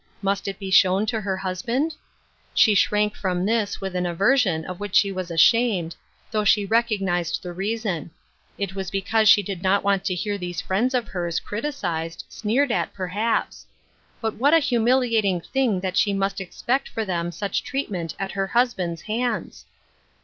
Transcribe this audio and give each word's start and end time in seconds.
Must 0.23 0.47
it 0.47 0.57
be 0.57 0.71
shown 0.71 1.05
to 1.05 1.21
her 1.21 1.37
husband? 1.37 1.93
She 2.55 2.73
shrank 2.73 3.15
from 3.15 3.45
this 3.45 3.79
with 3.79 3.95
an 3.95 4.07
aversion 4.07 4.65
of 4.65 4.79
which 4.79 4.95
she 4.95 5.11
was 5.11 5.29
ashamed, 5.29 5.95
though 6.31 6.43
she 6.43 6.65
recognized 6.65 7.43
the 7.43 7.53
reason; 7.53 8.09
it 8.57 8.73
was 8.73 8.89
because 8.89 9.29
she 9.29 9.43
did 9.43 9.61
not 9.61 9.83
want 9.83 10.03
to 10.05 10.15
hear 10.15 10.39
these 10.39 10.59
friends 10.59 10.95
of 10.95 11.09
hers 11.09 11.39
criti 11.39 11.65
cised, 11.67 12.23
sneered 12.29 12.71
at, 12.71 12.95
perhaps; 12.95 13.67
but 14.21 14.37
what 14.37 14.55
a 14.55 14.57
humiliating 14.59 15.39
thing 15.39 15.81
that 15.81 15.95
she 15.97 16.13
must 16.13 16.41
expect 16.41 16.89
for 16.89 17.05
them 17.05 17.31
such 17.31 17.61
treat 17.63 17.91
ment 17.91 18.15
at 18.17 18.31
her 18.31 18.47
husband's 18.47 19.03
hands 19.03 19.65